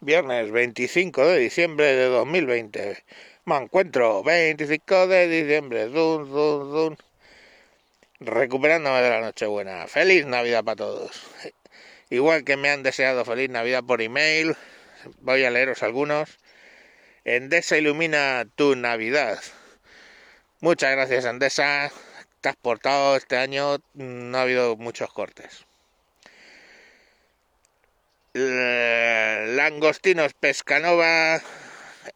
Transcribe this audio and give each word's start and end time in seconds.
Viernes 0.00 0.52
25 0.52 1.26
de 1.26 1.38
diciembre 1.40 1.86
de 1.86 2.04
2020. 2.04 3.04
Me 3.46 3.56
encuentro 3.56 4.22
25 4.22 5.08
de 5.08 5.26
diciembre. 5.26 5.86
Dun, 5.86 6.30
dun, 6.30 6.70
dun. 6.70 6.98
Recuperándome 8.20 9.02
de 9.02 9.10
la 9.10 9.20
Nochebuena. 9.20 9.88
Feliz 9.88 10.24
Navidad 10.24 10.62
para 10.62 10.76
todos. 10.76 11.20
Igual 12.10 12.44
que 12.44 12.56
me 12.56 12.70
han 12.70 12.84
deseado 12.84 13.24
feliz 13.24 13.50
Navidad 13.50 13.82
por 13.82 14.00
email, 14.00 14.56
voy 15.20 15.44
a 15.44 15.50
leeros 15.50 15.82
algunos. 15.82 16.38
Endesa 17.24 17.76
ilumina 17.76 18.46
tu 18.54 18.76
Navidad. 18.76 19.40
Muchas 20.60 20.92
gracias 20.92 21.24
Endesa. 21.24 21.90
Te 22.40 22.50
has 22.50 22.56
portado 22.56 23.16
este 23.16 23.36
año. 23.36 23.78
No 23.94 24.38
ha 24.38 24.42
habido 24.42 24.76
muchos 24.76 25.12
cortes. 25.12 25.66
Langostinos 29.58 30.34
Pescanova 30.34 31.42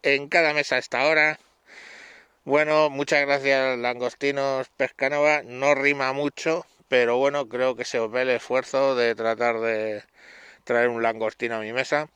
en 0.04 0.28
cada 0.28 0.54
mesa 0.54 0.76
a 0.76 0.78
esta 0.78 1.08
hora. 1.08 1.40
Bueno, 2.44 2.88
muchas 2.88 3.22
gracias 3.22 3.76
Langostinos 3.78 4.68
Pescanova. 4.76 5.42
No 5.42 5.74
rima 5.74 6.12
mucho, 6.12 6.64
pero 6.86 7.16
bueno, 7.16 7.48
creo 7.48 7.74
que 7.74 7.84
se 7.84 7.98
os 7.98 8.12
ve 8.12 8.22
el 8.22 8.30
esfuerzo 8.30 8.94
de 8.94 9.16
tratar 9.16 9.58
de 9.58 10.04
traer 10.62 10.88
un 10.88 11.02
langostino 11.02 11.56
a 11.56 11.60
mi 11.60 11.72
mesa. 11.72 12.08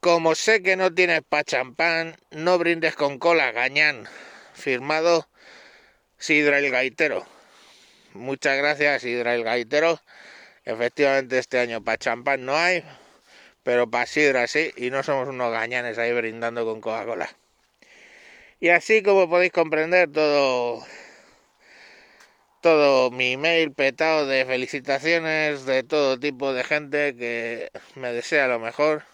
Como 0.00 0.34
sé 0.34 0.62
que 0.62 0.76
no 0.76 0.92
tienes 0.92 1.22
pa' 1.26 1.42
champán, 1.42 2.18
no 2.30 2.58
brindes 2.58 2.96
con 2.96 3.18
cola, 3.18 3.50
gañán. 3.50 4.08
Firmado 4.52 5.26
Sidra 6.18 6.58
el 6.58 6.70
Gaitero. 6.70 7.26
Muchas 8.12 8.58
gracias, 8.58 9.00
Sidra 9.00 9.34
el 9.34 9.42
Gaitero. 9.42 10.02
Efectivamente, 10.64 11.38
este 11.38 11.58
año 11.58 11.82
para 11.82 11.98
champán 11.98 12.44
no 12.44 12.56
hay, 12.56 12.84
pero 13.62 13.90
para 13.90 14.06
sidra 14.06 14.46
sí, 14.46 14.70
y 14.76 14.90
no 14.90 15.02
somos 15.02 15.28
unos 15.28 15.52
gañanes 15.52 15.98
ahí 15.98 16.12
brindando 16.12 16.64
con 16.64 16.80
Coca-Cola. 16.80 17.30
Y 18.60 18.68
así 18.68 19.02
como 19.02 19.28
podéis 19.28 19.52
comprender, 19.52 20.12
todo, 20.12 20.84
todo 22.60 23.10
mi 23.10 23.32
email 23.32 23.72
petado 23.72 24.26
de 24.26 24.44
felicitaciones 24.44 25.64
de 25.64 25.82
todo 25.82 26.18
tipo 26.20 26.52
de 26.52 26.64
gente 26.64 27.16
que 27.16 27.70
me 27.94 28.12
desea 28.12 28.48
lo 28.48 28.58
mejor, 28.58 29.04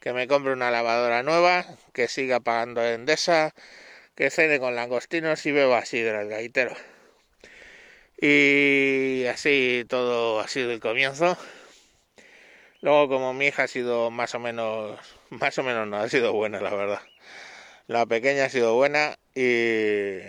que 0.00 0.12
me 0.12 0.28
compre 0.28 0.52
una 0.52 0.70
lavadora 0.70 1.24
nueva, 1.24 1.66
que 1.92 2.06
siga 2.08 2.38
pagando 2.40 2.84
Endesa, 2.84 3.54
que 4.14 4.30
cene 4.30 4.60
con 4.60 4.76
langostinos 4.76 5.44
y 5.46 5.52
beba 5.52 5.84
sidra 5.84 6.22
el 6.22 6.28
gaitero. 6.28 6.76
Y 8.18 9.24
así 9.26 9.84
todo 9.88 10.40
ha 10.40 10.48
sido 10.48 10.72
el 10.72 10.80
comienzo. 10.80 11.36
Luego 12.80 13.08
como 13.08 13.34
mi 13.34 13.46
hija 13.46 13.64
ha 13.64 13.68
sido 13.68 14.10
más 14.10 14.34
o 14.34 14.38
menos, 14.38 14.98
más 15.30 15.58
o 15.58 15.62
menos 15.62 15.86
no, 15.88 15.98
ha 15.98 16.08
sido 16.08 16.32
buena 16.32 16.60
la 16.60 16.74
verdad. 16.74 17.00
La 17.86 18.06
pequeña 18.06 18.46
ha 18.46 18.50
sido 18.50 18.74
buena 18.74 19.16
y 19.34 20.20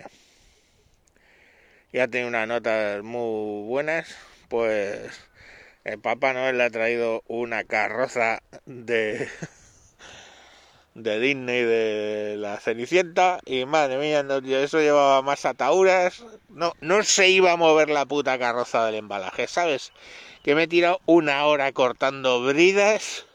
ya 1.92 2.08
tiene 2.08 2.28
unas 2.28 2.46
notas 2.46 3.02
muy 3.02 3.66
buenas, 3.66 4.16
pues 4.48 5.10
el 5.84 5.98
Papá 5.98 6.32
Noel 6.34 6.58
le 6.58 6.64
ha 6.64 6.70
traído 6.70 7.22
una 7.26 7.64
carroza 7.64 8.42
de 8.66 9.28
de 11.02 11.20
Disney 11.20 11.62
de 11.62 12.36
la 12.38 12.58
Cenicienta 12.58 13.38
y 13.46 13.64
madre 13.64 13.98
mía, 13.98 14.26
eso 14.60 14.80
llevaba 14.80 15.22
más 15.22 15.44
ataúras, 15.44 16.24
no, 16.48 16.72
no 16.80 17.04
se 17.04 17.28
iba 17.28 17.52
a 17.52 17.56
mover 17.56 17.88
la 17.88 18.04
puta 18.04 18.38
carroza 18.38 18.84
del 18.84 18.96
embalaje, 18.96 19.46
¿sabes? 19.46 19.92
Que 20.42 20.56
me 20.56 20.64
he 20.64 20.66
tirado 20.66 21.00
una 21.06 21.44
hora 21.46 21.70
cortando 21.72 22.42
bridas, 22.42 23.26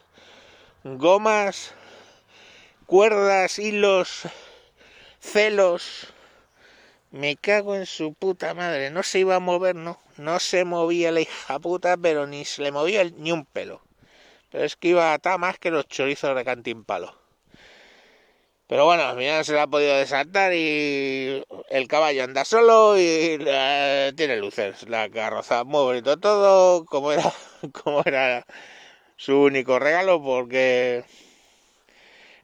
gomas, 0.83 1.73
cuerdas, 2.85 3.59
hilos, 3.59 4.23
celos. 5.19 6.07
Me 7.11 7.37
cago 7.37 7.75
en 7.75 7.85
su 7.85 8.13
puta 8.13 8.53
madre, 8.55 8.89
no 8.89 9.03
se 9.03 9.19
iba 9.19 9.35
a 9.35 9.39
mover, 9.39 9.75
no, 9.75 10.01
no 10.17 10.39
se 10.39 10.65
movía 10.65 11.11
la 11.11 11.21
hija 11.21 11.59
puta, 11.59 11.95
pero 11.95 12.27
ni 12.27 12.43
se 12.43 12.63
le 12.63 12.71
movía 12.71 13.03
ni 13.05 13.31
un 13.31 13.45
pelo. 13.45 13.81
Pero 14.49 14.65
es 14.65 14.75
que 14.75 14.89
iba 14.89 15.11
a 15.11 15.13
atar 15.13 15.39
más 15.39 15.59
que 15.59 15.71
los 15.71 15.87
chorizos 15.87 16.35
de 16.35 16.43
cantimpalo. 16.43 17.22
Pero 18.73 18.85
bueno, 18.85 19.03
al 19.03 19.15
final 19.15 19.45
se 19.45 19.53
la 19.53 19.61
ha 19.61 19.67
podido 19.67 19.95
desatar 19.95 20.51
y 20.55 21.43
el 21.69 21.87
caballo 21.87 22.23
anda 22.23 22.43
solo 22.43 22.97
y 22.97 23.37
eh, 23.39 24.13
tiene 24.17 24.37
luces. 24.37 24.89
La 24.89 25.11
carroza 25.11 25.63
muy 25.63 25.83
bonito 25.83 26.17
todo, 26.17 26.83
como 26.85 27.11
era, 27.11 27.31
como 27.83 28.01
era 28.03 28.47
su 29.15 29.37
único 29.41 29.77
regalo, 29.77 30.23
porque 30.23 31.05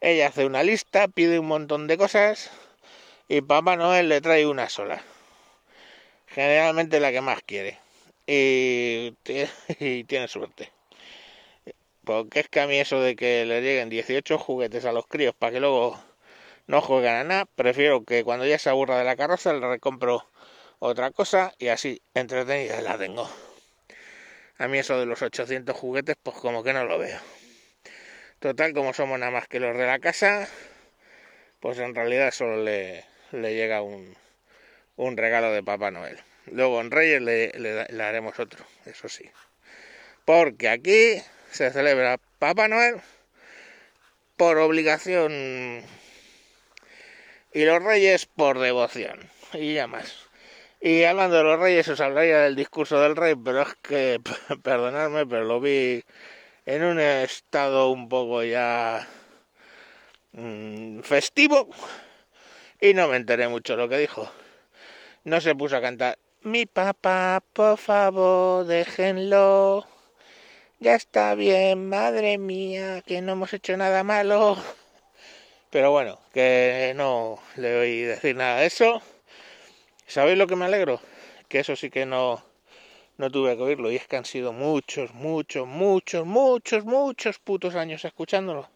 ella 0.02 0.28
hace 0.28 0.46
una 0.46 0.62
lista, 0.62 1.08
pide 1.08 1.40
un 1.40 1.48
montón 1.48 1.88
de 1.88 1.98
cosas 1.98 2.52
y 3.28 3.42
Papá 3.42 3.76
Noel 3.76 4.08
le 4.08 4.22
trae 4.22 4.46
una 4.46 4.70
sola. 4.70 5.02
Generalmente 6.28 7.00
la 7.00 7.12
que 7.12 7.22
más 7.22 7.42
quiere. 7.42 7.80
Y, 8.28 9.16
y 9.80 10.04
tiene 10.04 10.28
suerte. 10.28 10.72
Porque 12.04 12.42
es 12.42 12.50
que 12.50 12.60
a 12.60 12.68
mí 12.68 12.78
eso 12.78 13.02
de 13.02 13.16
que 13.16 13.46
le 13.48 13.62
lleguen 13.62 13.90
18 13.90 14.38
juguetes 14.38 14.86
a 14.86 14.92
los 14.92 15.08
críos 15.08 15.34
para 15.34 15.54
que 15.54 15.60
luego 15.60 15.98
no 16.70 16.82
juegan 16.82 17.16
a 17.16 17.24
nada, 17.24 17.46
prefiero 17.56 18.06
que 18.06 18.24
cuando 18.24 18.46
ya 18.46 18.60
se 18.60 18.70
aburra 18.70 19.00
de 19.00 19.04
la 19.04 19.16
carroza 19.16 19.52
le 19.54 19.68
recompro 19.68 20.30
otra 20.78 21.10
cosa 21.10 21.52
y 21.58 21.70
así 21.70 22.00
entretenida 22.14 22.80
la 22.82 22.96
tengo. 22.96 23.28
A 24.60 24.68
mí 24.68 24.78
eso 24.78 25.00
de 25.00 25.08
los 25.08 25.20
800 25.20 25.76
juguetes 25.76 26.16
pues 26.22 26.38
como 26.38 26.62
que 26.62 26.72
no 26.74 26.86
lo 26.86 27.00
veo. 27.00 27.20
Total, 28.38 28.72
como 28.74 28.94
somos 28.94 29.18
nada 29.18 29.32
más 29.32 29.48
que 29.48 29.60
los 29.60 29.76
de 29.76 29.88
la 29.88 29.98
casa, 29.98 30.48
pues 31.60 31.80
en 31.80 31.96
realidad 31.96 32.32
solo 32.32 32.64
le, 32.64 33.04
le 33.32 33.56
llega 33.56 33.82
un, 33.82 34.16
un 34.96 35.18
regalo 35.18 35.52
de 35.52 35.64
Papá 35.64 35.90
Noel. 35.90 36.20
Luego 36.52 36.82
en 36.82 36.92
Reyes 36.92 37.20
le, 37.24 37.50
le, 37.54 38.04
haremos 38.04 38.40
otro, 38.40 38.64
eso 38.86 39.10
sí. 39.10 39.28
Porque 40.24 40.70
aquí 40.70 41.20
se 41.50 41.72
celebra 41.72 42.20
Papá 42.38 42.68
Noel 42.68 43.02
por 44.38 44.60
obligación 44.60 45.84
y 47.54 47.66
los 47.66 47.84
reyes 47.84 48.26
por 48.26 48.60
devoción 48.60 49.30
y 49.54 49.74
ya 49.74 49.88
más. 49.88 50.28
Y 50.82 51.04
hablando 51.04 51.38
de 51.38 51.44
los 51.44 51.60
reyes 51.60 51.88
os 51.90 52.00
hablaría 52.00 52.40
del 52.40 52.56
discurso 52.56 53.02
del 53.02 53.16
rey, 53.16 53.36
pero 53.36 53.64
es 53.64 53.76
que, 53.82 54.22
perdonadme, 54.64 55.26
pero 55.26 55.44
lo 55.44 55.60
vi 55.60 56.04
en 56.66 56.84
un 56.84 57.00
estado 57.00 57.90
un 57.90 58.08
poco 58.08 58.44
ya 58.44 59.08
mmm, 60.32 61.02
festivo 61.02 61.70
y 62.80 62.94
no 62.94 63.08
me 63.08 63.18
enteré 63.18 63.48
mucho 63.48 63.76
lo 63.76 63.90
que 63.90 63.98
dijo. 63.98 64.32
No 65.24 65.42
se 65.42 65.54
puso 65.56 65.76
a 65.76 65.82
cantar, 65.82 66.18
mi 66.42 66.66
papá, 66.66 67.44
por 67.52 67.78
favor, 67.78 68.66
déjenlo. 68.66 69.86
Ya 70.80 70.96
está 70.96 71.36
bien, 71.36 71.90
madre 71.90 72.38
mía, 72.38 73.02
que 73.06 73.22
no 73.22 73.34
hemos 73.34 73.54
hecho 73.54 73.76
nada 73.76 74.04
malo. 74.06 74.58
Pero 75.70 75.92
bueno, 75.92 76.20
que 76.34 76.94
no 76.96 77.40
le 77.56 77.78
oí 77.78 78.02
decir 78.02 78.36
nada 78.36 78.62
de 78.62 78.66
eso. 78.66 79.02
¿Sabéis 80.08 80.38
lo 80.38 80.48
que 80.48 80.56
me 80.56 80.66
alegro? 80.66 81.00
Que 81.48 81.60
eso 81.60 81.76
sí 81.76 81.92
que 81.92 82.08
no, 82.08 82.44
no 83.18 83.30
tuve 83.30 83.56
que 83.56 83.62
oírlo. 83.62 83.92
Y 83.92 83.98
es 83.98 84.08
que 84.08 84.18
han 84.18 84.26
sido 84.26 84.52
muchos, 84.52 85.14
muchos, 85.14 85.68
muchos, 85.68 86.26
muchos, 86.26 86.86
muchos 86.86 87.38
putos 87.38 87.76
años 87.76 88.04
escuchándolo. 88.04 88.68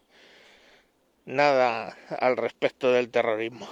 Nada 1.25 1.97
al 2.19 2.37
respecto 2.37 2.91
del 2.91 3.09
terrorismo. 3.09 3.67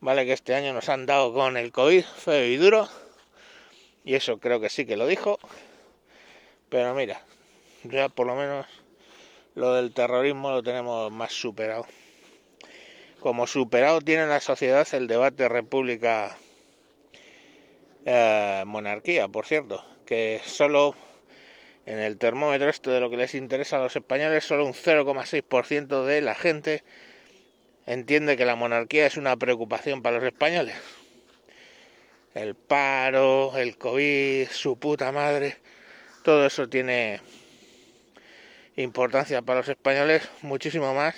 Vale 0.00 0.24
que 0.24 0.32
este 0.32 0.54
año 0.54 0.72
nos 0.72 0.88
han 0.88 1.04
dado 1.04 1.34
con 1.34 1.58
el 1.58 1.70
COVID 1.70 2.04
feo 2.04 2.46
y 2.46 2.56
duro. 2.56 2.88
Y 4.04 4.14
eso 4.14 4.40
creo 4.40 4.58
que 4.58 4.70
sí 4.70 4.86
que 4.86 4.96
lo 4.96 5.06
dijo. 5.06 5.38
Pero 6.70 6.94
mira, 6.94 7.20
ya 7.82 8.08
por 8.08 8.26
lo 8.26 8.34
menos 8.36 8.66
lo 9.54 9.74
del 9.74 9.92
terrorismo 9.92 10.50
lo 10.50 10.62
tenemos 10.62 11.10
más 11.12 11.32
superado. 11.32 11.86
Como 13.20 13.46
superado 13.46 14.00
tiene 14.00 14.26
la 14.26 14.40
sociedad 14.40 14.86
el 14.92 15.06
debate 15.06 15.48
república 15.48 16.36
eh, 18.06 18.62
monarquía, 18.66 19.28
por 19.28 19.46
cierto, 19.46 19.84
que 20.06 20.40
solo 20.44 20.94
en 21.86 21.98
el 21.98 22.18
termómetro 22.18 22.68
esto 22.68 22.90
de 22.90 23.00
lo 23.00 23.10
que 23.10 23.16
les 23.16 23.34
interesa 23.34 23.76
a 23.76 23.80
los 23.80 23.96
españoles, 23.96 24.44
solo 24.44 24.64
un 24.64 24.74
0,6% 24.74 26.04
de 26.04 26.20
la 26.20 26.34
gente 26.34 26.82
entiende 27.86 28.36
que 28.36 28.44
la 28.44 28.56
monarquía 28.56 29.06
es 29.06 29.16
una 29.16 29.36
preocupación 29.36 30.00
para 30.00 30.16
los 30.16 30.24
españoles. 30.24 30.76
El 32.34 32.54
paro, 32.54 33.56
el 33.58 33.76
COVID, 33.76 34.48
su 34.48 34.78
puta 34.78 35.10
madre, 35.10 35.56
todo 36.22 36.46
eso 36.46 36.68
tiene 36.68 37.20
importancia 38.82 39.42
para 39.42 39.60
los 39.60 39.68
españoles 39.68 40.28
muchísimo 40.42 40.94
más 40.94 41.14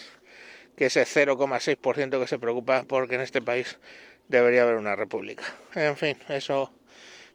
que 0.77 0.87
ese 0.87 1.03
0,6% 1.03 2.21
que 2.21 2.27
se 2.27 2.39
preocupa 2.39 2.85
porque 2.85 3.17
en 3.17 3.21
este 3.21 3.43
país 3.43 3.79
debería 4.29 4.63
haber 4.63 4.77
una 4.77 4.97
república. 4.97 5.45
En 5.75 5.97
fin, 5.97 6.17
eso 6.29 6.73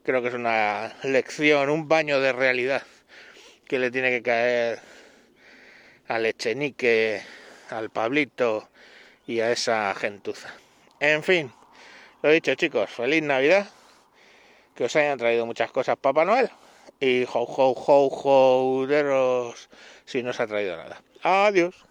creo 0.04 0.22
que 0.22 0.30
es 0.30 0.34
una 0.34 0.96
lección, 1.04 1.70
un 1.70 1.88
baño 1.88 2.20
de 2.20 2.34
realidad 2.34 2.84
que 3.66 3.80
le 3.80 3.92
tiene 3.92 4.10
que 4.10 4.24
caer 4.24 4.80
al 6.08 6.26
Echenique, 6.26 7.22
al 7.70 7.90
Pablito 7.90 8.70
y 9.28 9.42
a 9.42 9.52
esa 9.52 9.94
gentuza. 9.96 10.54
En 11.00 11.22
fin, 11.24 11.52
lo 12.22 12.32
dicho 12.32 12.56
chicos, 12.56 12.90
feliz 12.90 13.22
Navidad, 13.22 13.70
que 14.74 14.86
os 14.86 14.96
hayan 14.96 15.18
traído 15.18 15.46
muchas 15.46 15.72
cosas 15.72 15.98
Papá 15.98 16.26
Noel 16.26 16.50
y 17.00 17.26
ho 17.26 17.44
ho 17.46 17.74
ho 17.74 18.10
ho 18.10 18.88
deros 18.88 19.70
si 20.06 20.24
no 20.24 20.32
os 20.32 20.40
ha 20.40 20.48
traído 20.48 20.78
nada. 20.78 21.02
Adiós. 21.24 21.87